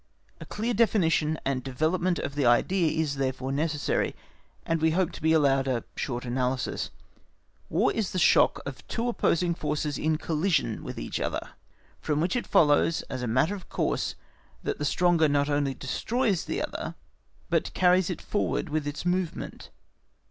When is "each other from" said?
10.97-12.19